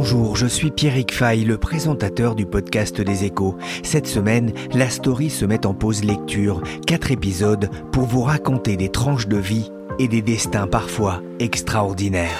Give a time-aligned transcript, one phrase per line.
[0.00, 3.58] Bonjour, je suis Pierrick Fay, le présentateur du podcast des échos.
[3.82, 6.62] Cette semaine, la story se met en pause lecture.
[6.86, 12.38] Quatre épisodes pour vous raconter des tranches de vie et des destins parfois extraordinaires.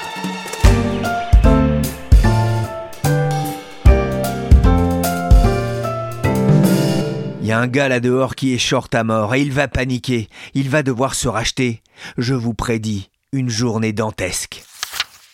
[7.41, 9.67] Il y a un gars là dehors qui est short à mort et il va
[9.67, 10.29] paniquer.
[10.55, 11.83] Il va devoir se racheter.
[12.19, 14.63] Je vous prédis une journée dantesque.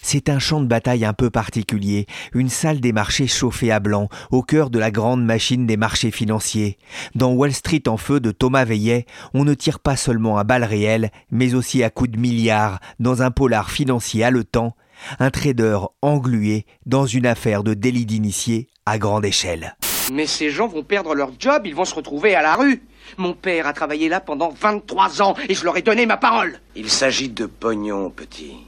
[0.06, 4.10] C'est un champ de bataille un peu particulier, une salle des marchés chauffée à blanc,
[4.30, 6.76] au cœur de la grande machine des marchés financiers.
[7.14, 10.62] Dans Wall Street en feu de Thomas Veillet, on ne tire pas seulement à balles
[10.62, 14.76] réelles, mais aussi à coups de milliards, dans un polar financier haletant,
[15.20, 19.74] un trader englué dans une affaire de délit d'initié à grande échelle.
[20.12, 22.82] Mais ces gens vont perdre leur job, ils vont se retrouver à la rue.
[23.16, 26.60] Mon père a travaillé là pendant 23 ans et je leur ai donné ma parole.
[26.76, 28.66] Il s'agit de pognon, petit.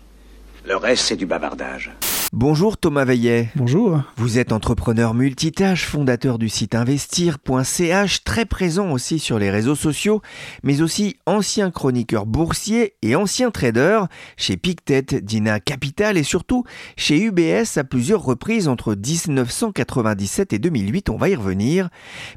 [0.67, 1.93] Le reste, c'est du bavardage.
[2.33, 3.51] Bonjour Thomas Veillet.
[3.55, 4.03] Bonjour.
[4.17, 10.21] Vous êtes entrepreneur multitâche, fondateur du site investir.ch, très présent aussi sur les réseaux sociaux,
[10.65, 14.01] mais aussi ancien chroniqueur boursier et ancien trader
[14.37, 16.65] chez Pictet, Dina Capital et surtout
[16.97, 21.91] chez UBS à plusieurs reprises entre 1997 et 2008, on va y revenir.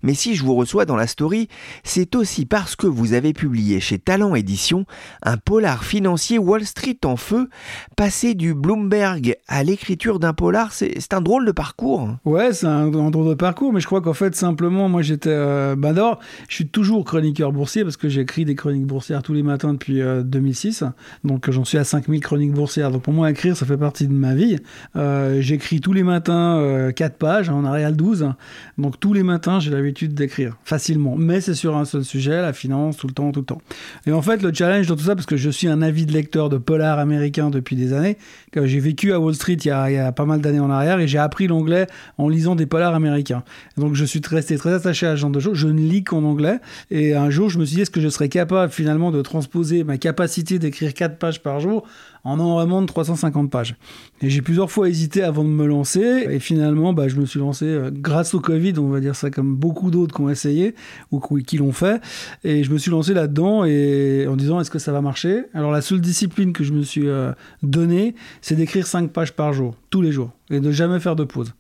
[0.03, 1.47] Mais si je vous reçois dans la story,
[1.83, 4.85] c'est aussi parce que vous avez publié chez Talent Édition
[5.23, 7.49] un polar financier Wall Street en feu,
[7.97, 12.09] passé du Bloomberg à l'écriture d'un polar, c'est un drôle de parcours.
[12.25, 15.29] Ouais, c'est un, drôle de parcours, mais je crois qu'en fait, simplement, moi j'étais.
[15.29, 19.33] Euh, bah d'abord, je suis toujours chroniqueur boursier parce que j'écris des chroniques boursières tous
[19.33, 20.83] les matins depuis euh, 2006.
[21.23, 22.91] Donc j'en suis à 5000 chroniques boursières.
[22.91, 24.57] Donc pour moi, écrire, ça fait partie de ma vie.
[24.95, 28.33] Euh, J'écris tous les matins 4 pages, en Arial 12.
[28.77, 31.15] Donc tous les matins, j'ai l'habitude d'écrire facilement.
[31.17, 33.61] Mais c'est sur un seul sujet, la finance, tout le temps, tout le temps.
[34.05, 36.49] Et en fait, le challenge dans tout ça, parce que je suis un avid lecteur
[36.49, 38.17] de polar américain depuis des années,
[38.55, 40.69] j'ai vécu à Wall Street il y a il y a pas mal d'années en
[40.69, 41.87] arrière et j'ai appris l'anglais
[42.17, 43.43] en lisant des polars américains.
[43.77, 45.57] Donc je suis resté très attaché à ce genre de choses.
[45.57, 46.59] Je ne lis qu'en anglais
[46.91, 49.83] et un jour je me suis dit est-ce que je serais capable finalement de transposer
[49.83, 51.87] ma capacité d'écrire 4 pages par jour
[52.23, 53.75] en enregistrement de 350 pages.
[54.21, 57.39] Et j'ai plusieurs fois hésité avant de me lancer et finalement bah, je me suis
[57.39, 60.75] lancé euh, grâce au Covid, on va dire ça comme beaucoup d'autres qui ont essayé
[61.11, 62.01] ou qui l'ont fait
[62.43, 65.43] et je me suis lancé là-dedans et en disant est-ce que ça va marcher?
[65.53, 67.31] Alors la seule discipline que je me suis euh,
[67.63, 71.23] donnée, c'est d'écrire 5 pages par jour tous les jours et de jamais faire de
[71.23, 71.53] pause.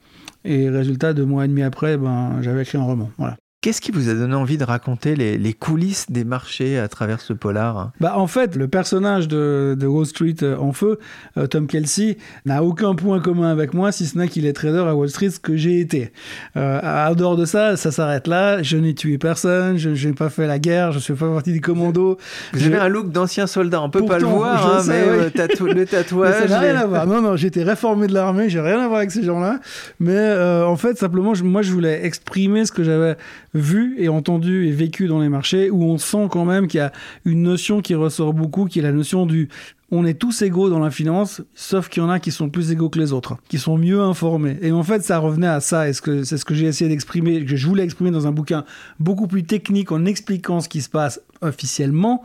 [0.45, 3.11] Et résultat, deux mois et demi après, ben, j'avais écrit un roman.
[3.17, 3.35] Voilà.
[3.61, 7.19] Qu'est-ce qui vous a donné envie de raconter les, les, coulisses des marchés à travers
[7.19, 7.91] ce polar?
[7.99, 10.97] Bah, En fait, le personnage de, de Wall Street euh, en feu,
[11.35, 12.15] euh, Tom Kelsey,
[12.45, 15.29] n'a aucun point commun avec moi, si ce n'est qu'il est trader à Wall Street,
[15.31, 16.13] ce que j'ai été.
[16.55, 18.63] Euh, en dehors de ça, ça s'arrête là.
[18.63, 21.51] Je n'ai tué personne, je n'ai pas fait la guerre, je ne suis pas partie
[21.51, 22.17] des commandos.
[22.53, 25.25] Vous avez un look d'ancien soldat, on peut Pourtant, pas le voir, hein, sais, mais
[25.25, 25.31] oui.
[25.33, 26.33] tatou le tatouage...
[26.43, 27.05] Mais ça n'a rien à voir.
[27.05, 29.59] Non, non, j'étais réformé de l'armée, j'ai rien à voir avec ces gens-là.
[29.99, 33.17] Mais euh, en fait, simplement, je, moi, je voulais exprimer ce que j'avais
[33.53, 36.81] vu et entendu et vécu dans les marchés, où on sent quand même qu'il y
[36.81, 36.91] a
[37.25, 39.49] une notion qui ressort beaucoup, qui est la notion du
[39.91, 42.71] on est tous égaux dans la finance, sauf qu'il y en a qui sont plus
[42.71, 44.57] égaux que les autres, qui sont mieux informés.
[44.61, 47.55] Et en fait, ça revenait à ça, et c'est ce que j'ai essayé d'exprimer, que
[47.55, 48.65] je voulais exprimer dans un bouquin
[48.99, 52.21] beaucoup plus technique en expliquant ce qui se passe officiellement.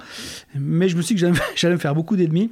[0.54, 2.50] Mais je me suis dit que j'allais me faire beaucoup d'ennemis.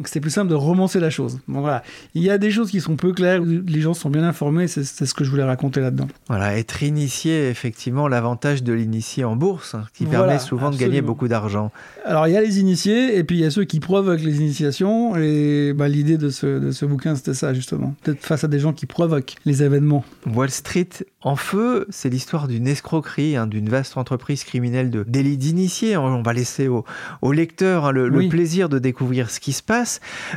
[0.00, 1.40] Donc c'était plus simple de romancer la chose.
[1.46, 1.82] Bon voilà,
[2.14, 4.82] il y a des choses qui sont peu claires, les gens sont bien informés, c'est
[4.82, 6.08] ce que je voulais raconter là-dedans.
[6.28, 10.70] Voilà, être initié, effectivement, l'avantage de l'initié en bourse, hein, qui voilà, permet souvent absolument.
[10.70, 11.70] de gagner beaucoup d'argent.
[12.06, 14.38] Alors il y a les initiés, et puis il y a ceux qui provoquent les
[14.38, 18.48] initiations, et bah, l'idée de ce, de ce bouquin c'était ça justement, peut-être face à
[18.48, 20.02] des gens qui provoquent les événements.
[20.34, 20.88] Wall Street
[21.22, 25.98] en feu, c'est l'histoire d'une escroquerie, hein, d'une vaste entreprise criminelle de délit d'initié.
[25.98, 26.86] On va laisser au,
[27.20, 28.24] au lecteur hein, le, oui.
[28.24, 29.89] le plaisir de découvrir ce qui se passe.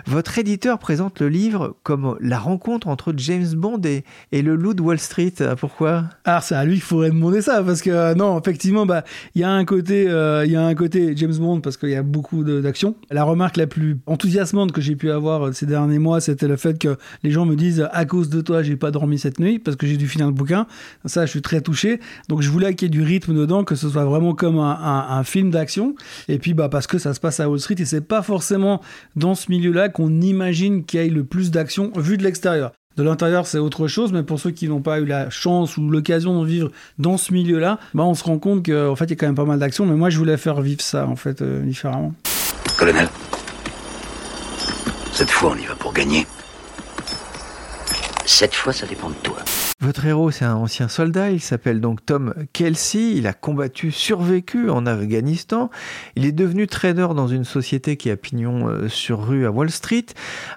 [0.06, 4.82] Votre éditeur présente le livre comme la rencontre entre James Bond et, le loup de
[4.82, 5.34] Wall Street.
[5.60, 6.06] Pourquoi?
[6.26, 9.04] Alors c'est à lui qu'il faudrait demander ça parce que euh, non, effectivement, bah
[9.36, 11.96] il y a un côté, euh, y a un côté James Bond parce qu'il y
[11.96, 12.96] a beaucoup d'action.
[13.12, 16.58] La remarque la plus enthousiasmante que j'ai pu avoir euh, ces derniers mois, c'était le
[16.58, 19.60] fait que les gens me disent à cause de toi, j'ai pas dormi cette nuit
[19.60, 20.68] parce que j'ai dû finir le bouquin.
[21.06, 22.00] Ça, je suis très touché.
[22.30, 25.24] Donc je voulais qu'il y ait du rythme dedans, que ce soit vraiment comme un
[25.24, 25.96] film d'action.
[26.28, 28.82] Et puis bah parce que ça se passe à Wall Street et c'est pas forcément
[29.16, 32.72] dans ce milieu-là qu'on imagine qu'il y ait le plus d'action vu de l'extérieur.
[32.96, 35.90] De l'intérieur, c'est autre chose, mais pour ceux qui n'ont pas eu la chance ou
[35.90, 39.14] l'occasion de vivre dans ce milieu-là, bah on se rend compte qu'en fait, il y
[39.14, 39.88] a quand même pas mal d'action.
[39.88, 42.14] Mais moi, je voulais faire vivre ça, en fait, euh, différemment.
[42.78, 43.10] Colonel,
[45.12, 46.28] cette fois, on y va pour gagner.
[48.26, 49.38] Cette fois, ça dépend de toi.
[49.84, 54.70] Votre héros, c'est un ancien soldat, il s'appelle donc Tom Kelsey, il a combattu, survécu
[54.70, 55.70] en Afghanistan,
[56.16, 59.70] il est devenu trader dans une société qui a pignon euh, sur rue à Wall
[59.70, 60.06] Street,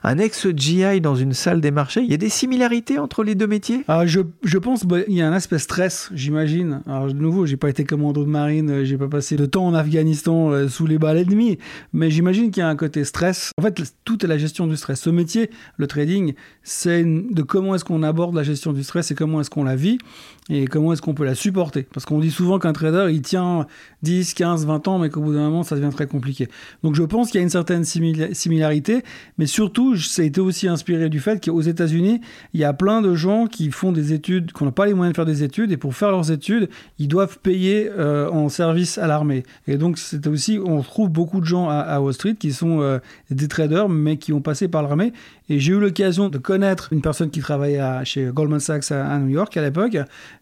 [0.05, 3.49] un ex-GI dans une salle des marchés, il y a des similarités entre les deux
[3.49, 3.83] métiers?
[3.89, 4.21] Ah, je,
[4.59, 6.83] pense qu'il bah, y a un aspect stress, j'imagine.
[6.87, 9.67] Alors de nouveau, j'ai pas été commando de marine, euh, j'ai pas passé de temps
[9.67, 11.59] en Afghanistan euh, sous les balles ennemies,
[11.93, 13.51] mais j'imagine qu'il y a un côté stress.
[13.59, 15.01] En fait, tout est la gestion du stress.
[15.01, 19.41] Ce métier, le trading, c'est de comment est-ce qu'on aborde la gestion du stress comment
[19.41, 19.99] est-ce qu'on la vit
[20.49, 21.83] et comment est-ce qu'on peut la supporter?
[21.93, 23.67] Parce qu'on dit souvent qu'un trader, il tient
[24.03, 26.49] 10, 15, 20 ans, mais qu'au bout d'un moment, ça devient très compliqué.
[26.85, 29.03] Donc je pense qu'il y a une certaine similarité,
[29.39, 32.21] mais surtout, ça a été aussi inspiré du fait qu'aux États-Unis,
[32.55, 35.15] il y a plein de gens qui font des études, qui n'ont pas les moyens
[35.15, 36.69] de faire des études, et pour faire leurs études,
[37.01, 39.43] ils doivent payer euh, en service à l'armée.
[39.67, 42.99] Et donc c'est aussi, on trouve beaucoup de gens à, Wall Street qui sont euh,
[43.33, 45.13] des traders, mais qui ont passé par l'armée.
[45.49, 49.29] Et j'ai eu l'occasion de connaître une personne qui travaillait chez Goldman Sachs à, New
[49.29, 49.97] York à l'époque,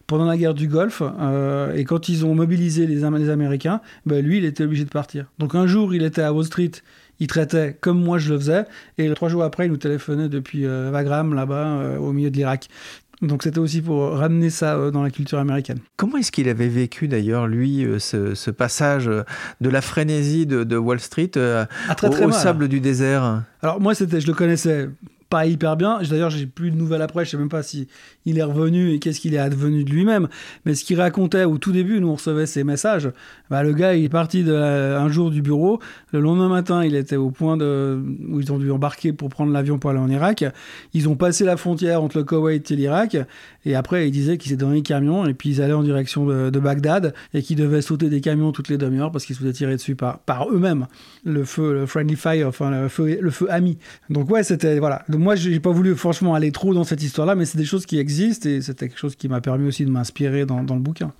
[0.06, 1.02] pendant la guerre du Golfe.
[1.02, 4.90] Euh, et quand ils ont mobilisé les, les Américains, ben lui, il était obligé de
[4.90, 5.26] partir.
[5.38, 6.72] Donc un jour, il était à Wall Street.
[7.20, 8.64] Il traitait comme moi je le faisais,
[8.98, 12.36] et trois jours après, il nous téléphonait depuis euh, Wagram, là-bas, euh, au milieu de
[12.36, 12.68] l'Irak.
[13.22, 15.78] Donc c'était aussi pour ramener ça dans la culture américaine.
[15.96, 21.30] Comment est-ce qu'il avait vécu d'ailleurs, lui, ce, passage de la frénésie de, Wall Street
[21.36, 21.66] ah,
[22.02, 23.44] au, sable du désert?
[23.62, 24.88] Alors moi, c'était, je le connaissais
[25.34, 25.98] pas hyper bien.
[26.08, 27.24] D'ailleurs, j'ai plus de nouvelles après.
[27.24, 27.88] Je sais même pas si
[28.24, 30.28] il est revenu et qu'est-ce qu'il est advenu de lui-même.
[30.64, 33.10] Mais ce qu'il racontait au tout début, nous on recevait ses messages.
[33.50, 35.80] Bah, le gars, il est parti un jour du bureau.
[36.12, 39.52] Le lendemain matin, il était au point de où ils ont dû embarquer pour prendre
[39.52, 40.44] l'avion pour aller en Irak.
[40.92, 43.16] Ils ont passé la frontière entre le Koweït et l'Irak.
[43.64, 46.26] Et après, il disait qu'ils étaient dans les camions et puis ils allaient en direction
[46.26, 49.52] de, Bagdad et qu'ils devaient sauter des camions toutes les demi-heures parce qu'ils se faisaient
[49.52, 50.86] tirer dessus par, par eux-mêmes.
[51.24, 53.78] Le feu, le friendly fire, enfin le feu, le feu ami.
[54.08, 57.46] Donc ouais, c'était voilà moi, j'ai pas voulu franchement aller trop dans cette histoire-là, mais
[57.46, 60.44] c'est des choses qui existent et c'était quelque chose qui m'a permis aussi de m'inspirer
[60.44, 61.12] dans le bouquin.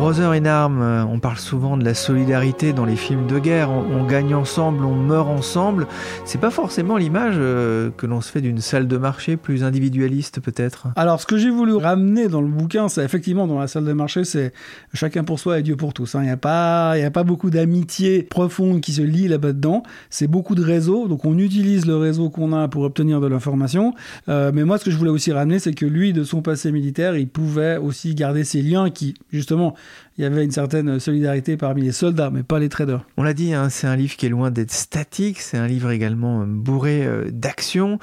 [0.00, 3.68] Brother in Arms, euh, on parle souvent de la solidarité dans les films de guerre.
[3.68, 5.86] On, gagne ensemble, on meurt ensemble.
[6.24, 10.40] C'est pas forcément l'image euh, que l'on se fait d'une salle de marché plus individualiste,
[10.40, 10.88] peut-être.
[10.96, 13.92] Alors, ce que j'ai voulu ramener dans le bouquin, c'est effectivement dans la salle de
[13.92, 14.54] marché, c'est
[14.94, 16.14] chacun pour soi et Dieu pour tous.
[16.14, 16.20] Hein.
[16.22, 19.82] Il n'y a pas, il a pas beaucoup d'amitié profonde qui se lie là-bas dedans.
[20.08, 21.08] C'est beaucoup de réseaux.
[21.08, 23.92] Donc, on utilise le réseau qu'on a pour obtenir de l'information.
[24.30, 26.72] Euh, mais moi, ce que je voulais aussi ramener, c'est que lui, de son passé
[26.72, 29.74] militaire, il pouvait aussi garder ses liens qui, justement,
[30.20, 33.06] il y avait une certaine solidarité parmi les soldats, mais pas les traders.
[33.16, 35.90] On l'a dit, hein, c'est un livre qui est loin d'être statique, c'est un livre
[35.90, 37.98] également euh, bourré euh, d'action.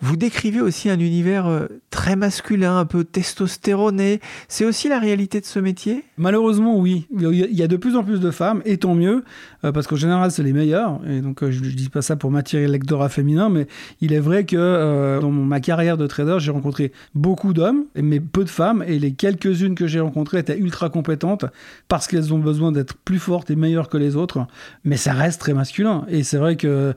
[0.00, 4.20] Vous décrivez aussi un univers euh, très masculin, un peu testostéroné.
[4.46, 6.04] C'est aussi la réalité de ce métier?
[6.18, 7.08] Malheureusement, oui.
[7.10, 9.24] Il y a de plus en plus de femmes, et tant mieux,
[9.62, 11.00] parce qu'en général, c'est les meilleures.
[11.08, 13.66] Et donc, je ne dis pas ça pour m'attirer le lectorat féminin, mais
[14.00, 18.44] il est vrai que dans ma carrière de trader, j'ai rencontré beaucoup d'hommes, mais peu
[18.44, 21.25] de femmes, et les quelques-unes que j'ai rencontrées étaient ultra compétentes
[21.88, 24.46] parce qu'elles ont besoin d'être plus fortes et meilleures que les autres,
[24.84, 26.04] mais ça reste très masculin.
[26.08, 26.92] Et c'est vrai que euh,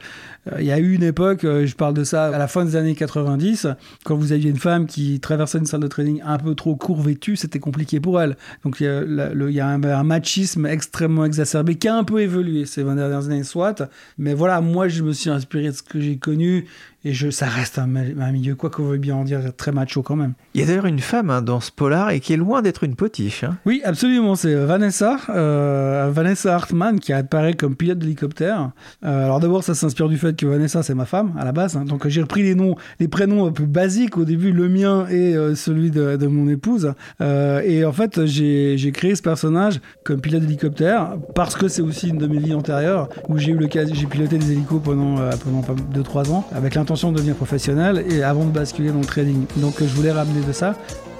[0.60, 2.75] il y a eu une époque, euh, je parle de ça à la fin des
[2.75, 3.68] années 90,
[4.04, 7.01] quand vous aviez une femme qui traversait une salle de training un peu trop court
[7.01, 8.38] vêtue, c'était compliqué pour elle.
[8.63, 12.96] Donc il y a, un, machisme extrêmement exacerbé qui a un peu évolué ces 20
[12.96, 13.89] dernières années, soit.
[14.18, 16.65] Mais voilà, moi je me suis inspiré de ce que j'ai connu
[17.06, 20.18] et je, ça reste un, milieu, quoi qu'on veuille bien en dire, très macho quand
[20.18, 20.34] même.
[20.53, 22.84] Il y a d'ailleurs une femme hein, dans ce polar et qui est loin d'être
[22.84, 23.46] une potiche.
[23.46, 23.58] Hein.
[23.65, 24.36] Oui, absolument.
[24.36, 28.72] C'est Vanessa, euh, Vanessa Hartmann, qui apparaît comme pilote d'hélicoptère.
[29.06, 31.77] Euh, alors d'abord, ça s'inspire du fait que Vanessa, c'est ma femme à la base.
[31.77, 31.86] Hein.
[31.86, 35.36] Donc j'ai repris les noms, les prénoms un peu basiques au début, le mien et
[35.38, 36.94] euh, celui de, de, mon épouse.
[37.22, 42.18] et en fait, j'ai créé ce personnage comme pilote d'hélicoptère parce que c'est aussi une
[42.18, 45.62] de mes vies antérieures où j'ai eu le cas, j'ai piloté des hélicos pendant pendant
[45.94, 49.46] 2-3 ans avec de devenir professionnel et avant de basculer dans le trading.
[49.58, 50.74] Donc je voulais ramener de ça.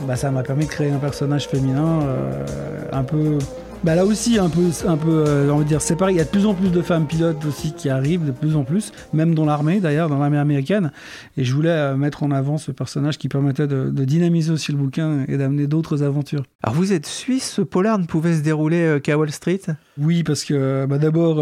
[0.08, 2.44] Bah, ça m'a permis de créer un personnage féminin euh,
[2.92, 3.38] un peu
[3.84, 6.22] bah là aussi un peu un peu euh, on va dire c'est pareil il y
[6.22, 8.92] a de plus en plus de femmes pilotes aussi qui arrivent de plus en plus
[9.14, 10.92] même dans l'armée d'ailleurs dans l'armée américaine.
[11.38, 14.78] Et je voulais euh, mettre en avant ce personnage qui permettait de, dynamiser aussi le
[14.78, 16.44] bouquin et d'amener d'autres aventures.
[16.64, 19.62] Alors vous êtes suisse ce polar ne pouvait se dérouler euh, qu'à Wall Street?
[19.98, 21.40] Oui parce que bah d'abord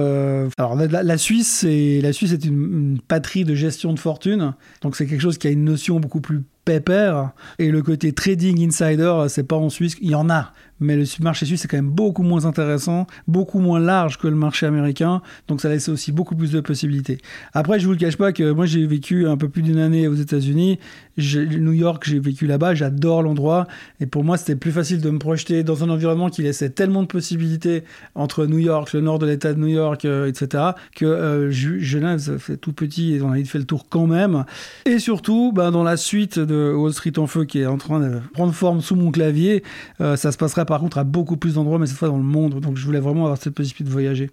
[0.58, 4.54] alors la, Suisse c'est la Suisse est une, une patrie de gestion de fortune.
[4.82, 7.32] Donc c'est quelque chose qui a une notion beaucoup plus pépère.
[7.60, 9.96] Et le côté trading insider, c'est pas en Suisse.
[10.02, 13.60] Il y en a, mais le marché suisse est quand même beaucoup moins intéressant, beaucoup
[13.60, 17.18] moins large que le marché américain, donc ça laisse aussi beaucoup plus de possibilités.
[17.54, 20.08] Après, je vous le cache pas que moi j'ai vécu un peu plus d'une année
[20.08, 20.80] aux États-Unis,
[21.18, 23.68] New York, j'ai vécu là-bas, j'adore l'endroit,
[24.00, 27.02] et pour moi c'était plus facile de me projeter dans un environnement qui laissait tellement
[27.02, 27.84] de possibilités
[28.16, 30.64] entre New York, le nord de l'État de New York, euh, etc.,
[30.96, 34.46] que euh, Genève, c'est tout petit et on a fait le tour quand même.
[34.86, 38.00] Et surtout, ben, dans la suite de Wall Street en feu qui est en train
[38.00, 39.64] de prendre forme sous mon clavier,
[40.02, 42.24] euh, ça se passera par contre à beaucoup plus d'endroits, mais cette fois dans le
[42.24, 42.60] monde.
[42.60, 44.30] Donc je voulais vraiment avoir cette possibilité de voyager.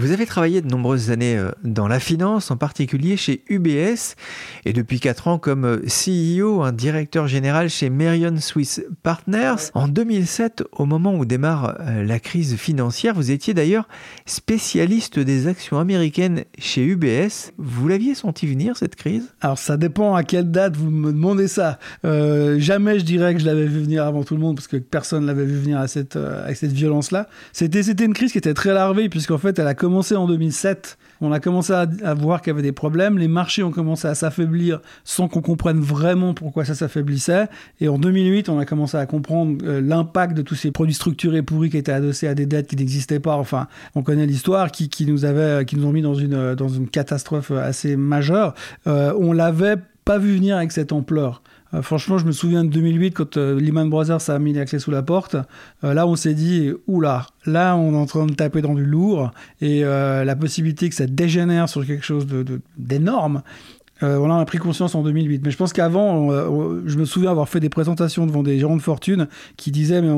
[0.00, 4.16] Vous avez travaillé de nombreuses années euh, dans la finance, en particulier chez UBS,
[4.64, 9.68] et depuis 4 ans comme euh, CEO, un directeur général chez Merion Swiss Partners.
[9.74, 13.88] En 2007, au moment où démarre euh, la crise financière, vous étiez d'ailleurs
[14.24, 17.52] spécialiste des actions américaines chez UBS.
[17.58, 19.28] Vous l'aviez senti venir cette crise?
[19.42, 21.78] Alors ça dépend à quelle date vous me demandez ça.
[22.02, 25.24] jamais je dirais que je l'avais vu venir avant tout le monde, parce que personne
[25.24, 27.28] ne l'avait vu venir à cette, avec cette violence-là.
[27.52, 30.98] C'était une crise qui était très larvée, puisqu'en fait elle a commencé en 2007.
[31.20, 33.18] On a commencé à, voir qu'il y avait des problèmes.
[33.18, 37.48] Les marchés ont commencé à s'affaiblir sans qu'on comprenne vraiment pourquoi ça s'affaiblissait.
[37.80, 41.42] Et en 2008, on a commencé à comprendre euh, l'impact de tous ces produits structurés
[41.42, 43.36] pourris qui étaient adossés à des dettes qui n'existaient pas.
[43.36, 47.50] Enfin, on connaît l'histoire qui, nous avait, qui nous ont mis dans une, une catastrophe
[47.50, 48.54] assez majeure.
[48.86, 51.42] Euh, on l'avait pas vu venir avec cette ampleur.
[51.74, 54.78] Euh, franchement, je me souviens de 2008 quand euh, Lehman Brothers a mis la clé
[54.78, 55.36] sous la porte.
[55.84, 58.84] Euh, là, on s'est dit, oula, là, on est en train de taper dans du
[58.84, 62.26] lourd et la possibilité que ça dégénère sur quelque chose
[62.76, 63.42] d'énorme,
[64.02, 65.42] euh, on a pris conscience en 2008.
[65.44, 66.30] Mais je pense qu'avant,
[66.86, 70.10] je me souviens avoir fait des présentations devant des gérants de fortune qui disaient mais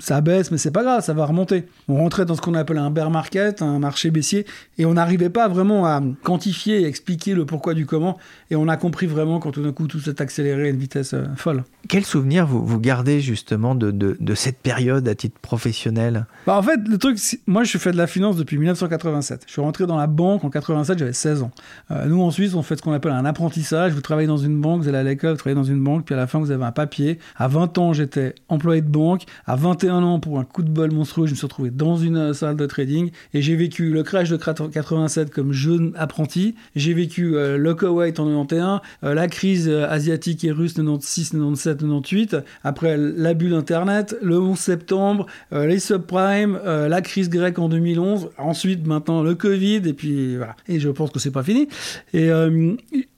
[0.00, 1.64] ça baisse, mais c'est pas grave, ça va remonter.
[1.88, 4.46] On rentrait dans ce qu'on appelle un bear market, un marché baissier,
[4.78, 8.18] et on n'arrivait pas vraiment à quantifier et expliquer le pourquoi du comment.
[8.50, 11.14] Et on a compris vraiment quand tout d'un coup tout s'est accéléré à une vitesse
[11.14, 11.64] euh, folle.
[11.88, 16.26] Quel souvenir vous, vous gardez justement de, de, cette période à titre professionnel?
[16.46, 19.44] Bah En fait, le truc, moi je fais de la finance depuis 1987.
[19.46, 21.50] Je suis rentré dans la banque en 87, j'avais 16 ans.
[21.90, 23.92] Euh, nous en Suisse, on fait ce qu'on appelle un apprentissage.
[23.92, 26.14] Vous travaillez dans une banque, vous allez à l'école, vous travaillez dans une banque, puis
[26.14, 27.18] à la fin, vous avez un papier.
[27.36, 29.24] À 20 ans, j'étais employé de banque.
[29.46, 32.16] À 21 ans, pour un coup de bol monstrueux, je me suis retrouvé dans une
[32.16, 36.54] euh, salle de trading et j'ai vécu le crash de 87 comme jeune apprenti.
[36.76, 41.78] J'ai vécu euh, le Koweït en 91, euh, la crise asiatique et russe 96, 97,
[41.78, 42.36] 98.
[42.64, 48.30] Après la bulle Internet, le 11 septembre, les subprimes, la crise grecque en 2011.
[48.38, 50.56] Ensuite, maintenant, le Covid et puis voilà.
[50.68, 51.68] Et je pense que c'est pas fini.
[52.12, 52.30] Et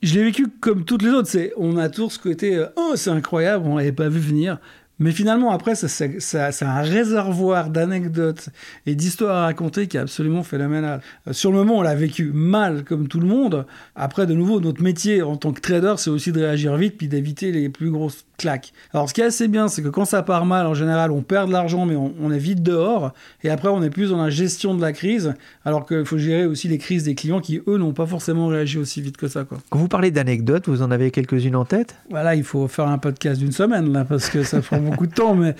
[0.02, 1.30] je l'ai vécu comme toutes les autres.
[1.56, 4.58] On a tous ce côté, euh, oh, c'est incroyable, on l'avait pas vu venir.
[5.00, 8.50] Mais finalement, après, c'est un réservoir d'anecdotes
[8.84, 11.00] et d'histoires à raconter qui est absolument phénoménal.
[11.26, 13.64] Euh, sur le moment, on l'a vécu mal, comme tout le monde.
[13.96, 17.08] Après, de nouveau, notre métier en tant que trader, c'est aussi de réagir vite puis
[17.08, 18.74] d'éviter les plus grosses claques.
[18.92, 21.22] Alors, ce qui est assez bien, c'est que quand ça part mal, en général, on
[21.22, 23.14] perd de l'argent, mais on, est vite dehors.
[23.42, 26.44] Et après, on est plus dans la gestion de la crise, alors qu'il faut gérer
[26.44, 29.44] aussi les crises des clients qui, eux, n'ont pas forcément réagi aussi vite que ça.
[29.44, 29.58] Quoi.
[29.70, 31.96] Quand vous parlez d'anecdotes, vous en avez quelques-unes en tête?
[32.10, 35.14] Voilà, il faut faire un podcast d'une semaine, là, parce que ça prend beaucoup de
[35.14, 35.54] temps, mais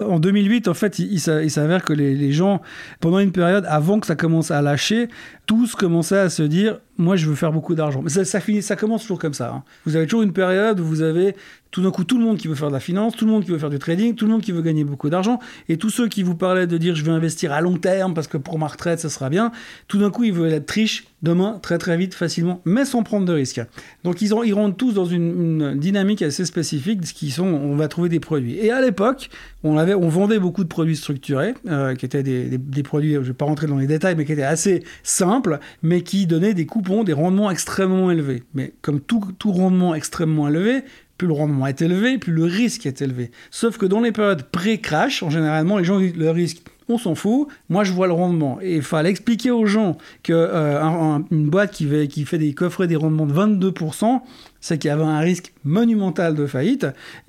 [0.00, 2.60] en 2008, en fait, il, s'avère que les, gens,
[3.00, 5.08] pendant une période, avant que ça commence à lâcher,
[5.46, 8.02] tous commençaient à se dire moi je veux faire beaucoup d'argent.
[8.02, 9.52] Mais ça, finit, ça commence toujours comme ça.
[9.52, 9.62] Hein.
[9.84, 11.34] Vous avez toujours une période où vous avez
[11.74, 13.44] tout d'un coup tout le monde qui veut faire de la finance, tout le monde
[13.44, 15.90] qui veut faire du trading, tout le monde qui veut gagner beaucoup d'argent, et tous
[15.90, 18.60] ceux qui vous parlaient de dire je veux investir à long terme parce que pour
[18.60, 19.50] ma retraite ça sera bien,
[19.88, 23.26] tout d'un coup ils veulent être riches demain très très vite facilement, mais sans prendre
[23.26, 23.60] de risques.
[24.04, 27.74] Donc ils, ont, ils rentrent tous dans une, dynamique assez spécifique, ce qui sont on
[27.74, 28.56] va trouver des produits.
[28.56, 29.28] Et à l'époque
[29.64, 33.18] on avait on vendait beaucoup de produits structurés euh, qui étaient des, des, produits, je
[33.18, 36.54] ne vais pas rentrer dans les détails, mais qui étaient assez simples, mais qui donnaient
[36.54, 36.66] des
[37.04, 38.42] des rendements extrêmement élevés.
[38.54, 40.82] Mais comme tout, rendement extrêmement élevé,
[41.18, 43.30] plus le rendement est élevé, plus le risque est élevé.
[43.50, 47.48] Sauf que dans les périodes pré-crash, en généralement, les gens le risque, on s'en fout,
[47.68, 48.58] moi je vois le rendement.
[48.60, 52.86] Et il fallait expliquer aux gens qu'une euh, boîte qui fait, qui fait des coffrets
[52.86, 54.20] des rendements de 22%,
[54.60, 56.86] c'est qu'il y avait un risque monumental de faillite,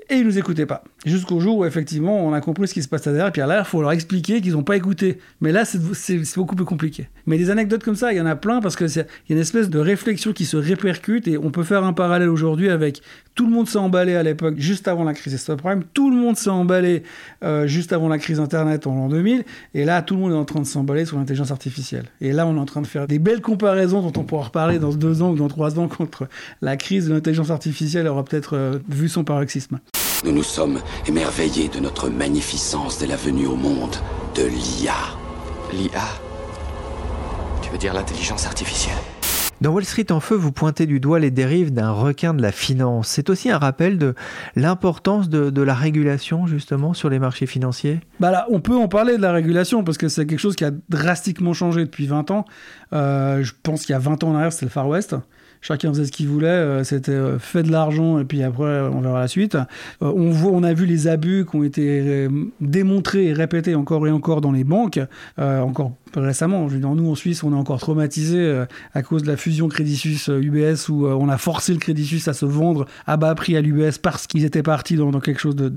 [0.09, 0.83] et ils nous écoutaient pas.
[1.05, 3.59] Jusqu'au jour où effectivement on a compris ce qui se passait derrière, et puis là
[3.59, 5.19] il faut leur expliquer qu'ils n'ont pas écouté.
[5.41, 7.09] Mais là c'est beaucoup plus compliqué.
[7.25, 9.37] Mais des anecdotes comme ça, il y en a plein parce qu'il y a une
[9.37, 13.01] espèce de réflexion qui se répercute, et on peut faire un parallèle aujourd'hui avec
[13.35, 16.37] tout le monde s'est emballé à l'époque, juste avant la crise subprime, tout le monde
[16.37, 17.03] s'est emballé
[17.43, 19.43] euh, juste avant la crise Internet en l'an 2000,
[19.73, 22.05] et là tout le monde est en train de s'emballer sur l'intelligence artificielle.
[22.21, 24.79] Et là on est en train de faire des belles comparaisons dont on pourra reparler
[24.79, 26.27] dans deux ans ou dans trois ans contre
[26.61, 29.79] la crise de l'intelligence artificielle aura peut-être euh, vu son paroxysme.
[30.23, 33.95] Nous nous sommes émerveillés de notre magnificence dès la venue au monde
[34.35, 34.93] de l'IA.
[35.73, 36.01] L'IA
[37.61, 38.95] Tu veux dire l'intelligence artificielle?
[39.61, 42.51] Dans Wall Street en feu, vous pointez du doigt les dérives d'un requin de la
[42.51, 43.07] finance.
[43.07, 44.13] C'est aussi un rappel de
[44.55, 47.99] l'importance de, la régulation justement sur les marchés financiers?
[48.19, 50.65] Bah là, On peut en parler de la régulation parce que c'est quelque chose qui
[50.65, 52.45] a drastiquement changé depuis 20 ans.
[52.93, 55.15] Euh, je pense qu'il y a 20 ans en arrière, c'était le Far West
[55.65, 59.01] chacun faisait ce qu'il voulait, euh, c'était euh, fait de l'argent et puis après on
[59.01, 59.57] verra la suite.
[59.99, 62.27] on, voit, on a vu les abus qui ont été
[62.61, 64.99] démontrés et répétés encore et encore dans les banques,
[65.37, 66.67] encore récemment.
[66.67, 69.37] Je veux dire, nous, en Suisse, on est encore traumatisé euh, à cause de la
[69.37, 72.85] fusion Crédit Suisse-UBS euh, où euh, on a forcé le Crédit Suisse à se vendre
[73.05, 75.71] à bas prix à l'UBS parce qu'ils étaient partis dans, quelque chose de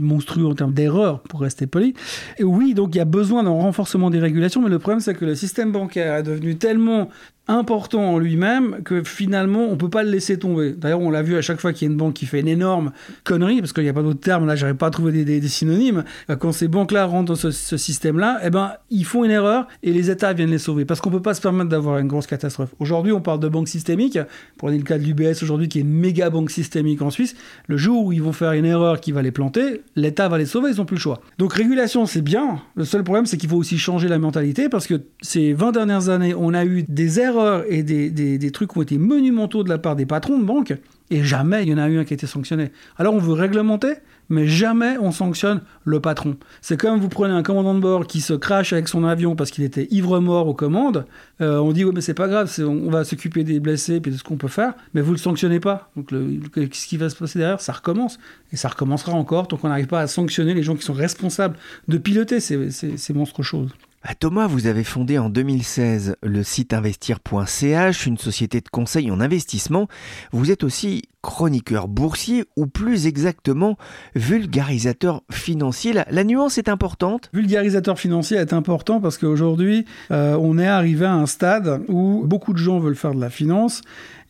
[0.00, 1.94] monstrueux en termes d'erreur, pour rester poli.
[2.38, 5.14] Et oui, donc il y a besoin d'un renforcement des régulations, mais le problème, c'est
[5.14, 7.08] que le système bancaire est devenu tellement
[7.48, 10.72] important en lui-même que finalement on peut pas le laisser tomber.
[10.72, 12.48] D'ailleurs on l'a vu à chaque fois qu'il y a une banque qui fait une
[12.48, 12.90] énorme
[13.22, 16.02] connerie, parce qu'il n'y a pas d'autre terme, là j'arrive pas à trouver des, synonymes,
[16.40, 20.10] quand ces banques-là rentrent dans ce, système-là, eh ben ils font une erreur et les
[20.10, 20.84] États viennent les sauver.
[20.84, 22.74] Parce qu'on ne peut pas se permettre d'avoir une grosse catastrophe.
[22.80, 24.18] Aujourd'hui, on parle de banque systémique.
[24.58, 27.36] Prenez le cas de l'UBS aujourd'hui, qui est une méga banque systémique en Suisse.
[27.68, 30.46] Le jour où ils vont faire une erreur qui va les planter, l'État va les
[30.46, 31.20] sauver, ils n'ont plus le choix.
[31.38, 32.60] Donc régulation, c'est bien.
[32.74, 36.08] Le seul problème, c'est qu'il faut aussi changer la mentalité parce que ces 20 dernières
[36.08, 39.68] années, on a eu des erreurs et des, des trucs qui ont été monumentaux de
[39.68, 40.74] la part des patrons de banques
[41.10, 42.70] et jamais il y en a eu un qui a été sanctionné.
[42.96, 43.94] Alors on veut réglementer,
[44.28, 46.36] mais jamais on sanctionne le patron.
[46.62, 49.50] C'est comme vous prenez un commandant de bord qui se crache avec son avion parce
[49.50, 51.04] qu'il était ivre-mort aux commandes.
[51.40, 54.22] Euh, on dit, mais c'est pas grave, on va s'occuper des blessés et de ce
[54.22, 55.90] qu'on peut faire, mais vous le sanctionnez pas.
[55.96, 58.20] Donc, ce qui va se passer derrière, ça recommence.
[58.52, 61.56] Et ça recommencera encore tant qu'on n'arrive pas à sanctionner les gens qui sont responsables
[61.88, 63.70] de piloter ces, ces, ces monstres choses.
[64.02, 69.20] Bah, Thomas, vous avez fondé en 2016 le site investir.ch, une société de conseil en
[69.20, 69.88] investissement.
[70.32, 73.76] Vous êtes aussi chroniqueur boursier ou plus exactement
[74.14, 75.92] vulgarisateur financier.
[75.92, 77.28] La, nuance est importante.
[77.34, 82.54] Vulgarisateur financier est important parce qu'aujourd'hui, euh, on est arrivé à un stade où beaucoup
[82.54, 83.82] de gens veulent faire de la finance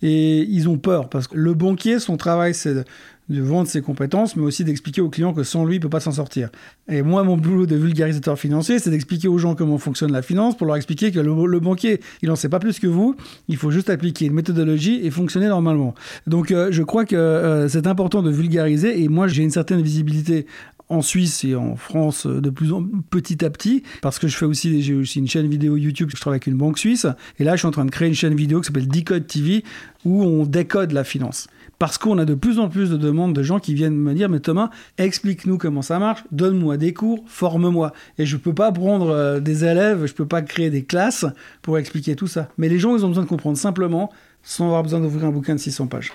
[0.03, 2.85] et ils ont peur parce que le banquier, son travail, c'est
[3.31, 5.89] de vendre ses compétences, mais aussi d'expliquer aux clients que sans lui, il ne peut
[5.89, 6.51] pas s'en sortir.
[6.89, 10.57] Et moi, mon boulot de vulgarisateur financier, c'est d'expliquer aux gens comment fonctionne la finance
[10.57, 13.17] pour leur expliquer que le, banquier, il n'en sait pas plus que vous,
[13.49, 15.95] il faut juste appliquer une méthodologie et fonctionner normalement.
[16.27, 19.81] Donc, euh, je crois que euh, c'est important de vulgariser, et moi, j'ai une certaine
[19.81, 20.47] visibilité
[20.91, 24.37] en Suisse et en France euh, de plus en petit à petit parce que je
[24.37, 27.07] fais aussi j'ai aussi une chaîne vidéo YouTube je travaille avec une banque suisse
[27.39, 29.65] et là je suis en train de créer une chaîne vidéo qui s'appelle Decode TV
[30.05, 31.49] où on décode la finance
[31.81, 34.29] parce qu'on a de plus en plus de demandes de gens qui viennent me dire,
[34.29, 37.95] mais Thomas, explique-nous comment ça marche, donne-moi des cours, forme-moi.
[38.19, 40.85] Et je ne peux pas prendre euh, des élèves, je ne peux pas créer des
[40.85, 41.25] classes
[41.63, 42.51] pour expliquer tout ça.
[42.59, 45.55] Mais les gens, ils ont besoin de comprendre simplement, sans avoir besoin d'ouvrir un bouquin
[45.55, 46.13] de 600 pages.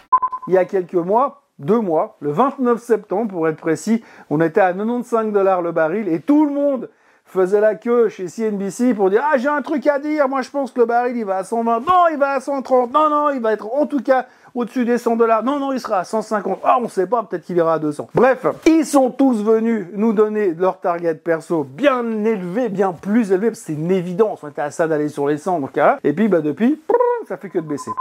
[0.47, 4.61] Il y a quelques mois, deux mois, le 29 septembre pour être précis, on était
[4.61, 6.89] à 95 dollars le baril et tout le monde
[7.25, 10.49] faisait la queue chez CNBC pour dire ah j'ai un truc à dire, moi je
[10.51, 13.29] pense que le baril il va à 120, non il va à 130, non non
[13.31, 15.43] il va être en tout cas au-dessus des 100 dollars.
[15.43, 16.59] Non, non, il sera à 150.
[16.63, 18.07] Ah, on sait pas, peut-être qu'il ira à 200.
[18.15, 23.53] Bref, ils sont tous venus nous donner leur target perso bien élevé, bien plus élevé,
[23.53, 24.43] c'est une évidence.
[24.43, 25.97] On était à ça d'aller sur les 100, donc, hein.
[26.03, 26.81] Et puis, bah, depuis,
[27.27, 27.91] ça fait que de baisser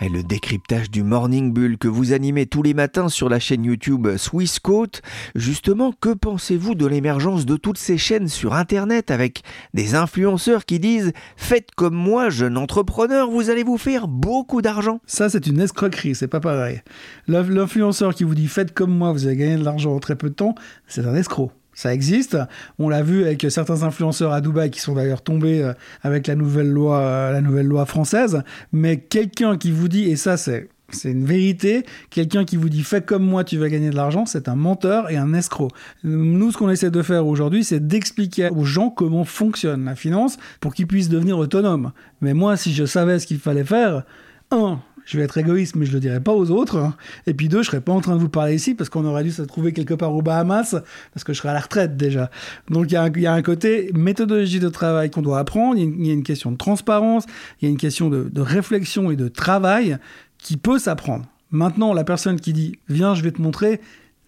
[0.00, 3.64] et le décryptage du Morning Bull que vous animez tous les matins sur la chaîne
[3.64, 5.02] YouTube Swissquote.
[5.34, 9.42] Justement, que pensez-vous de l'émergence de toutes ces chaînes sur Internet avec
[9.74, 15.00] des influenceurs qui disent Faites comme moi, jeune entrepreneur, vous allez vous faire beaucoup d'argent
[15.06, 16.82] Ça, c'est une escroquerie, c'est pas pareil.
[17.28, 20.30] L'influenceur qui vous dit Faites comme moi, vous allez gagner de l'argent en très peu
[20.30, 20.54] de temps,
[20.88, 21.52] c'est un escroc.
[21.74, 22.36] Ça existe.
[22.78, 26.34] On l'a vu avec certains influenceurs à Dubaï qui sont d'ailleurs tombés euh, avec la
[26.34, 28.42] nouvelle loi, euh, la nouvelle loi française.
[28.72, 31.84] Mais quelqu'un qui vous dit, et ça c'est c'est une vérité.
[32.10, 35.10] Quelqu'un qui vous dit fais comme moi, tu vas gagner de l'argent, c'est un menteur
[35.10, 35.68] et un escroc.
[36.04, 40.36] Nous, ce qu'on essaie de faire aujourd'hui, c'est d'expliquer aux gens comment fonctionne la finance
[40.60, 41.92] pour qu'ils puissent devenir autonomes.
[42.20, 44.04] Mais moi, si je savais ce qu'il fallait faire,
[44.50, 46.76] un, je vais être égoïste, mais je le dirai pas aux autres.
[46.76, 46.94] Hein.
[47.26, 49.24] Et puis deux, je serais pas en train de vous parler ici parce qu'on aurait
[49.24, 50.76] dû se trouver quelque part aux Bahamas
[51.12, 52.30] parce que je serais à la retraite déjà.
[52.70, 55.76] Donc il y, a un côté méthodologie de travail qu'on doit apprendre.
[55.78, 57.24] Il y, a une question de transparence,
[57.60, 59.98] il y a une question de réflexion et de travail
[60.38, 61.26] qui peut s'apprendre.
[61.52, 63.80] Maintenant, la personne qui dit viens, je vais te montrer,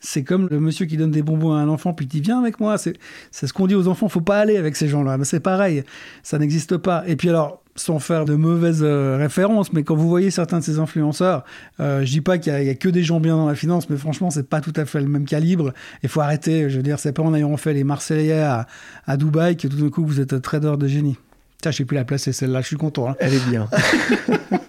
[0.04, 2.38] c'est comme le monsieur qui donne des bonbons à un enfant puis qui dit viens
[2.38, 2.76] avec moi.
[2.78, 2.96] C'est
[3.32, 4.08] ce qu'on dit aux enfants.
[4.08, 5.16] Faut pas aller avec ces gens-là.
[5.18, 5.82] Mais c'est pareil.
[6.22, 7.04] Ça n'existe pas.
[7.06, 10.64] Et puis alors, sans faire de mauvaises euh, références, mais quand vous voyez certains de
[10.64, 11.44] ces influenceurs,
[11.80, 13.96] euh, je dis pas qu'il y, a que des gens bien dans la finance, mais
[13.96, 15.72] franchement, c'est pas tout à fait le même calibre.
[16.02, 16.68] Il faut arrêter.
[16.68, 18.66] Je veux dire, c'est pas en ayant fait les Marseillais à,
[19.06, 21.16] à Dubaï que tout d'un coup vous êtes trader de génie.
[21.62, 22.60] Ça, je sais plus la placer celle-là.
[22.60, 23.08] Je suis content.
[23.08, 23.16] Hein.
[23.20, 23.68] Elle est bien.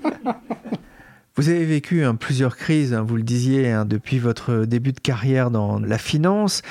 [1.38, 5.02] Vous avez vécu hein, plusieurs crises, hein, vous le disiez, hein, depuis votre début de
[5.02, 6.62] carrière dans la finance.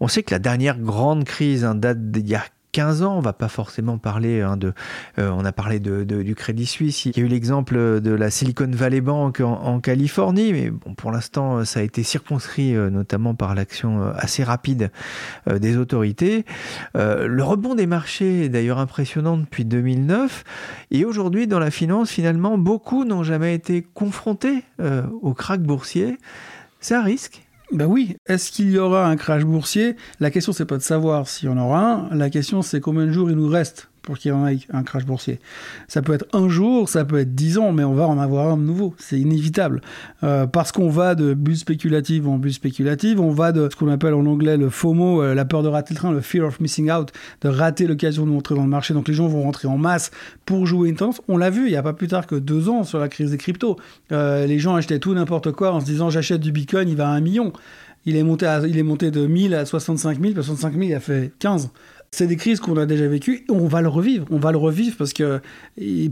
[0.00, 2.42] On sait que la dernière grande crise date d'il y a
[2.76, 3.16] 15 ans.
[3.16, 4.74] On va pas forcément parler hein, de.
[5.18, 7.06] Euh, on a parlé de, du Crédit Suisse.
[7.06, 11.10] Il y a eu l'exemple de la Silicon Valley Bank en, Californie, mais bon, pour
[11.10, 14.90] l'instant, ça a été circonscrit notamment par l'action assez rapide
[15.50, 16.44] des autorités.
[16.94, 20.44] le rebond des marchés est d'ailleurs impressionnant depuis 2009.
[20.90, 24.64] Et aujourd'hui, dans la finance, finalement, beaucoup n'ont jamais été confrontés
[25.22, 26.18] au crack boursier.
[26.80, 29.96] C'est un risque ben oui, est-ce qu'il y aura un crash boursier?
[30.20, 33.06] La question c'est pas de savoir s'il y en aura un, la question c'est combien
[33.06, 35.40] de jours il nous reste pour qu'il y en ait un crash boursier.
[35.88, 38.48] Ça peut être un jour, ça peut être dix ans, mais on va en avoir
[38.48, 38.94] un de nouveau.
[38.98, 39.82] C'est inévitable.
[40.22, 43.88] Euh, parce qu'on va de bulle spéculative en bulle spéculative, on va de ce qu'on
[43.88, 46.60] appelle en anglais le FOMO, euh, la peur de rater le train, le fear of
[46.60, 48.94] missing out, de rater l'occasion de montrer dans le marché.
[48.94, 50.12] Donc les gens vont rentrer en masse
[50.46, 51.20] pour jouer une tendance.
[51.28, 53.32] On l'a vu il n'y a pas plus tard que deux ans sur la crise
[53.32, 53.76] des cryptos.
[54.12, 57.08] Euh, les gens achetaient tout n'importe quoi en se disant j'achète du bitcoin, il va
[57.08, 57.52] à un million.
[58.08, 61.00] Il est monté, il est monté de 1000 à 65 000, 65 000, il a
[61.00, 61.70] fait 15
[62.10, 63.44] c'est des crises qu'on a déjà vécues.
[63.48, 64.26] On va le revivre.
[64.30, 65.40] On va le revivre parce que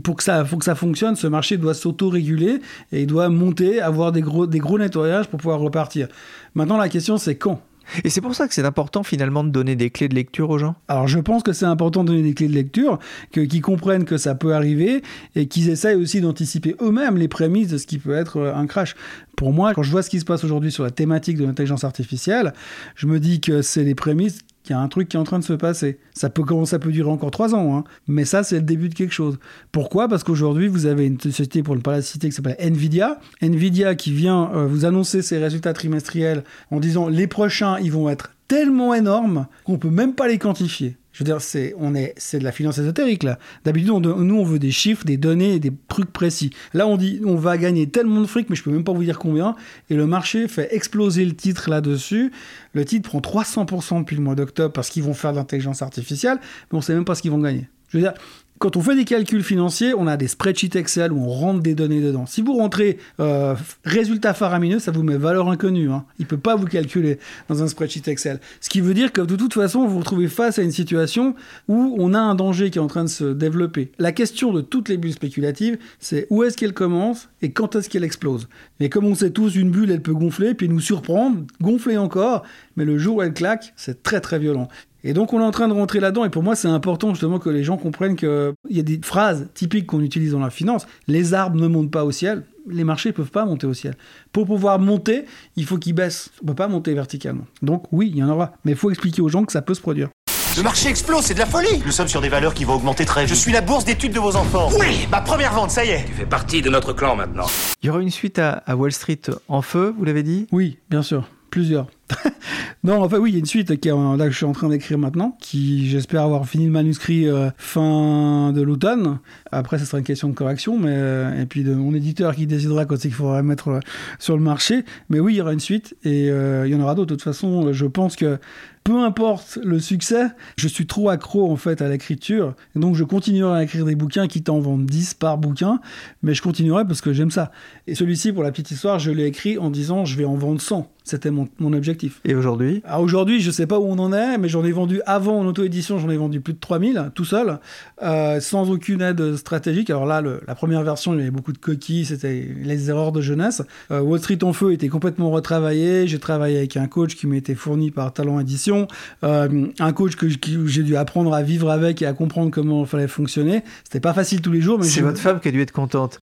[0.03, 2.59] pour que ça, que ça fonctionne, ce marché doit s'auto-réguler
[2.91, 6.07] et il doit monter, avoir des gros, des gros nettoyages pour pouvoir repartir.
[6.53, 7.61] Maintenant, la question, c'est quand?
[8.03, 10.57] Et c'est pour ça que c'est important finalement de donner des clés de lecture aux
[10.57, 10.75] gens?
[10.87, 12.99] Alors je pense que c'est important de donner des clés de lecture,
[13.31, 15.03] qu'ils comprennent que ça peut arriver
[15.35, 18.65] et qu'ils essayent aussi d'anticiper eux-mêmes les prémices de ce qui peut être euh, un
[18.65, 18.95] crash.
[19.35, 21.83] Pour moi, quand je vois ce qui se passe aujourd'hui sur la thématique de l'intelligence
[21.83, 22.53] artificielle,
[22.95, 25.23] je me dis que c'est les prémices qu'il y a un truc qui est en
[25.23, 25.99] train de se passer.
[26.13, 26.43] Ça peut,
[26.91, 27.83] durer encore trois ans, hein.
[28.07, 29.37] mais ça, c'est le début de quelque chose.
[29.71, 30.07] Pourquoi?
[30.07, 33.19] Parce qu'aujourd'hui, vous avez une société, pour ne pas la citer, qui s'appelle Nvidia.
[33.41, 38.09] Nvidia qui vient euh, vous annoncer ses résultats trimestriels en disant les prochains, ils vont
[38.09, 40.97] être tellement énormes qu'on peut même pas les quantifier.
[41.15, 43.39] Je veux dire, c'est, on est, c'est de la finance ésotérique, là.
[43.63, 46.49] D'habitude, nous, on veut des chiffres, des données, des trucs précis.
[46.73, 49.05] Là, on dit, on va gagner tellement de fric, mais je peux même pas vous
[49.05, 49.55] dire combien.
[49.89, 52.33] Et le marché fait exploser le titre là-dessus.
[52.73, 56.37] Le titre prend 300% depuis le mois d'octobre parce qu'ils vont faire de l'intelligence artificielle,
[56.69, 57.69] mais on sait même pas ce qu'ils vont gagner.
[57.87, 58.13] Je veux dire,
[58.59, 61.75] quand on fait des calculs financiers, on a des spreadsheets Excel où on rentre des
[61.75, 62.25] données dedans.
[62.25, 65.91] Si vous rentrez euh, résultat faramineux, ça vous met valeur inconnue.
[65.91, 66.05] Hein.
[66.19, 68.39] Il ne peut pas vous calculer dans un spreadsheet Excel.
[68.61, 71.35] Ce qui veut dire que de toute façon, vous vous retrouvez face à une situation
[71.67, 73.91] où on a un danger qui est en train de se développer.
[73.99, 77.89] La question de toutes les bulles spéculatives, c'est où est-ce qu'elle commence et quand est-ce
[77.89, 78.47] qu'elle explose?
[78.79, 82.43] Mais comme on sait tous, une bulle, elle peut gonfler, puis nous surprendre, gonfler encore,
[82.77, 84.69] mais le jour où elle claque, c'est très très violent.
[85.07, 87.37] Et donc on est en train de rentrer là-dedans, et pour moi c'est important justement
[87.37, 90.87] que les gens comprennent qu'il y a des phrases typiques qu'on utilise dans la finance.
[91.07, 93.95] Les arbres ne montent pas au ciel, les marchés ne peuvent pas monter au ciel.
[94.31, 95.25] Pour pouvoir monter,
[95.57, 96.31] il faut qu'ils baissent.
[96.41, 97.45] On ne peut pas monter verticalement.
[97.61, 99.75] Donc oui, il y en aura, mais il faut expliquer aux gens que ça peut
[99.75, 100.09] se produire.
[100.57, 103.05] Le marché explose, c'est de la folie Nous sommes sur des valeurs qui vont augmenter
[103.05, 103.35] très vite.
[103.35, 104.69] Je suis la bourse d'études de vos enfants.
[104.79, 107.45] Oui, ma première vente, ça y est Tu fais partie de notre clan maintenant.
[107.83, 110.47] Il y aura une suite à Wall Street en feu, vous l'avez dit?
[110.51, 111.29] Oui, bien sûr.
[111.51, 111.87] Plusieurs.
[112.83, 114.69] non, enfin oui, il y a une suite qui là, que je suis en train
[114.69, 119.19] d'écrire maintenant, qui j'espère avoir fini le manuscrit euh, fin de l'automne.
[119.51, 122.45] Après, ce sera une question de correction, mais euh, et puis de mon éditeur qui
[122.45, 123.79] décidera quand c'est qu'il faudra mettre euh,
[124.19, 124.85] sur le marché.
[125.09, 127.09] Mais oui, il y aura une suite et il y en aura d'autres.
[127.09, 128.39] De toute façon, je pense que
[128.85, 132.53] peu importe le succès, je suis trop accro en fait à l'écriture.
[132.75, 135.79] Donc je continuerai à écrire des bouquins, qui t'en vendent 10 par bouquin,
[136.21, 137.51] mais je continuerai parce que j'aime ça.
[137.87, 140.61] Et celui-ci, pour la petite histoire, je l'ai écrit en disant je vais en vendre
[140.61, 140.87] 100.
[141.03, 141.94] C'était mon, objectif.
[142.25, 145.01] Et aujourd'hui ah, Aujourd'hui, je sais pas où on en est, mais j'en ai vendu
[145.05, 147.59] avant en auto-édition, j'en ai vendu plus de 3000 tout seul,
[148.01, 149.89] euh, sans aucune aide stratégique.
[149.89, 153.21] Alors là, la première version, il y avait beaucoup de coquilles, c'était les erreurs de
[153.21, 153.61] jeunesse.
[153.91, 156.07] Euh, Wall Street en feu était complètement retravaillé.
[156.07, 158.87] J'ai travaillé avec un coach qui m'était fourni par Talent Édition
[159.23, 162.87] euh, un coach que, j'ai dû apprendre à vivre avec et à comprendre comment il
[162.87, 163.63] fallait fonctionner.
[163.83, 164.79] C'était pas facile tous les jours.
[164.79, 166.19] mais C'est votre femme qui a dû être contente.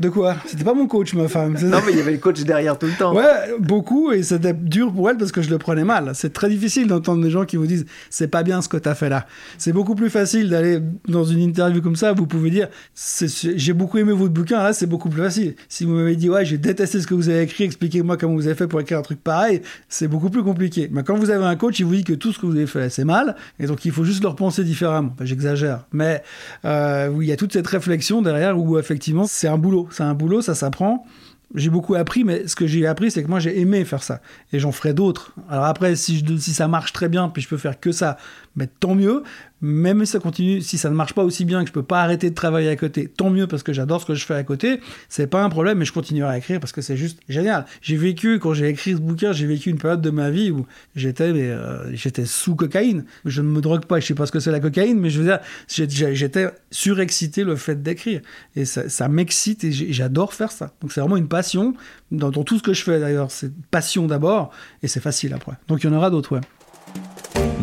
[0.00, 0.36] De quoi?
[0.46, 1.56] C'était pas mon coach, ma femme.
[1.62, 3.14] Non, mais il y avait le coach derrière tout le temps.
[3.14, 6.12] Ouais, beaucoup, et c'était dur pour elle parce que je le prenais mal.
[6.14, 8.94] C'est très difficile d'entendre des gens qui vous disent c'est pas bien ce que t'as
[8.94, 9.26] fait là.
[9.58, 12.68] C'est beaucoup plus facile d'aller dans une interview comme ça, vous pouvez dire
[13.56, 15.54] j'ai beaucoup aimé votre bouquin, là c'est beaucoup plus facile.
[15.68, 18.46] Si vous m'avez dit ouais, j'ai détesté ce que vous avez écrit, expliquez-moi comment vous
[18.46, 20.88] avez fait pour écrire un truc pareil, c'est beaucoup plus compliqué.
[20.90, 22.66] Mais quand vous avez un coach, il vous dit que tout ce que vous avez
[22.66, 25.14] fait c'est mal, et donc il faut juste leur penser différemment.
[25.20, 26.22] J'exagère, mais
[26.64, 30.02] euh, oui, il y a toute cette réflexion derrière où effectivement c'est un boulot c'est
[30.02, 31.06] un boulot, ça s'apprend.
[31.54, 34.20] J'ai beaucoup appris, mais ce que j'ai appris, c'est que moi, j'ai aimé faire ça.
[34.52, 35.34] Et j'en ferai d'autres.
[35.50, 38.16] Alors après, si, si ça marche très bien, puis je peux faire que ça,
[38.56, 39.22] mais tant mieux
[39.62, 42.02] même si ça continue, si ça ne marche pas aussi bien que je peux pas
[42.02, 44.42] arrêter de travailler à côté, tant mieux parce que j'adore ce que je fais à
[44.42, 47.64] côté, c'est pas un problème, mais je continuerai à écrire parce que c'est juste génial.
[47.80, 50.66] J'ai vécu, quand j'ai écrit ce bouquin, j'ai vécu une période de ma vie où
[50.96, 53.04] j'étais, euh, j'étais sous cocaïne.
[53.24, 55.20] Je ne me drogue pas, je sais pas ce que c'est la cocaïne, mais je
[55.20, 55.38] veux dire,
[55.68, 58.20] j'étais surexcité le fait d'écrire.
[58.56, 60.72] Et ça, m'excite et j'adore faire ça.
[60.80, 61.74] Donc c'est vraiment une passion.
[62.10, 64.50] Dans, dans, tout ce que je fais d'ailleurs, c'est passion d'abord
[64.82, 65.52] et c'est facile après.
[65.68, 66.40] Donc il y en aura d'autres, ouais.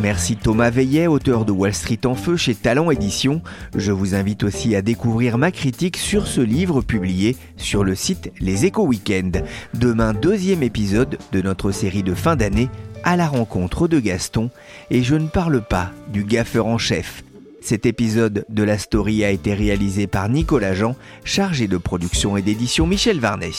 [0.00, 3.42] Merci Thomas Veillet, auteur de Wall Street en feu chez Talent Édition.
[3.76, 8.32] Je vous invite aussi à découvrir ma critique sur ce livre publié sur le site
[8.40, 9.44] Les Échos Weekend.
[9.74, 12.70] Demain, deuxième épisode de notre série de fin d'année
[13.04, 14.48] à la rencontre de Gaston.
[14.90, 17.22] Et je ne parle pas du gaffeur en chef.
[17.60, 22.42] Cet épisode de la story a été réalisé par Nicolas Jean, chargé de production et
[22.42, 23.50] d'édition Michel Varnet.